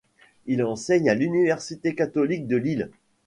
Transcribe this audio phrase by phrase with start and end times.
[0.47, 2.89] Il enseigne à l'Université catholique de Lille.